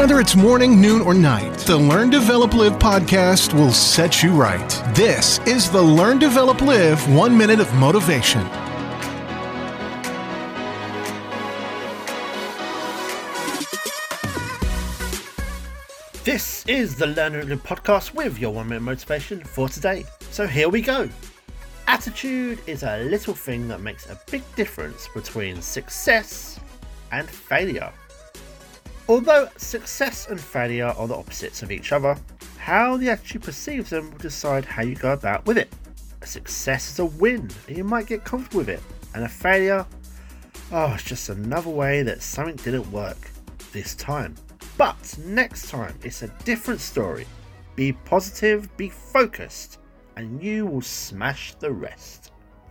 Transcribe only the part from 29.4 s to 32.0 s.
success and failure are the opposites of each